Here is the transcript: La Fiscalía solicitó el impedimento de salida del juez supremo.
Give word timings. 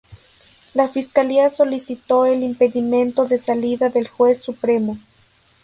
La 0.73 0.87
Fiscalía 0.87 1.51
solicitó 1.51 2.25
el 2.25 2.41
impedimento 2.41 3.27
de 3.27 3.37
salida 3.37 3.89
del 3.89 4.07
juez 4.07 4.39
supremo. 4.41 4.97